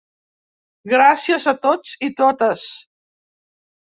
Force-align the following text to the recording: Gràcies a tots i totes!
Gràcies 0.93 1.45
a 1.51 1.53
tots 1.67 1.93
i 2.09 2.09
totes! 2.21 2.65